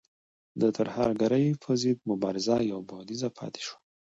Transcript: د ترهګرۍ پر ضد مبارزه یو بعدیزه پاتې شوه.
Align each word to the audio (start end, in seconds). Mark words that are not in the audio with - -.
د 0.61 0.63
ترهګرۍ 0.77 1.45
پر 1.61 1.71
ضد 1.81 1.97
مبارزه 2.11 2.57
یو 2.71 2.79
بعدیزه 2.89 3.29
پاتې 3.37 3.61
شوه. 3.67 3.77